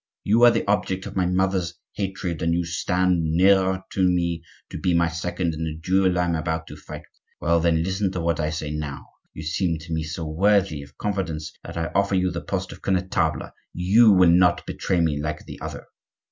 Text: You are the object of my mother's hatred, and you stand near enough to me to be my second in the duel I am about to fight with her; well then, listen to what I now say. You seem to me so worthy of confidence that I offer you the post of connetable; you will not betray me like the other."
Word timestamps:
You 0.23 0.41
are 0.45 0.49
the 0.49 0.67
object 0.67 1.05
of 1.05 1.15
my 1.15 1.27
mother's 1.27 1.75
hatred, 1.93 2.41
and 2.41 2.55
you 2.55 2.65
stand 2.65 3.21
near 3.23 3.59
enough 3.59 3.87
to 3.91 4.01
me 4.01 4.41
to 4.71 4.79
be 4.79 4.95
my 4.95 5.07
second 5.07 5.53
in 5.53 5.63
the 5.63 5.77
duel 5.77 6.17
I 6.17 6.25
am 6.25 6.33
about 6.33 6.65
to 6.69 6.75
fight 6.75 7.03
with 7.39 7.47
her; 7.47 7.47
well 7.47 7.59
then, 7.59 7.83
listen 7.83 8.11
to 8.13 8.19
what 8.19 8.39
I 8.39 8.45
now 8.45 8.49
say. 9.05 9.29
You 9.35 9.43
seem 9.43 9.77
to 9.77 9.93
me 9.93 10.01
so 10.01 10.25
worthy 10.25 10.81
of 10.81 10.97
confidence 10.97 11.53
that 11.63 11.77
I 11.77 11.91
offer 11.93 12.15
you 12.15 12.31
the 12.31 12.41
post 12.41 12.71
of 12.71 12.81
connetable; 12.81 13.51
you 13.75 14.11
will 14.11 14.31
not 14.31 14.65
betray 14.65 15.01
me 15.01 15.21
like 15.21 15.45
the 15.45 15.61
other." 15.61 15.85